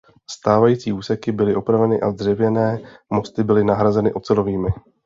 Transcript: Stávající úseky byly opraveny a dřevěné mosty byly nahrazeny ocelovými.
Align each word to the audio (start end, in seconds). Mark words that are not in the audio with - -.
Stávající 0.29 0.93
úseky 0.93 1.31
byly 1.31 1.55
opraveny 1.55 2.01
a 2.01 2.11
dřevěné 2.11 2.77
mosty 3.09 3.43
byly 3.43 3.63
nahrazeny 3.63 4.13
ocelovými. 4.13 4.69